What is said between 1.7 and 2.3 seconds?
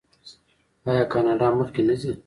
نه ځي؟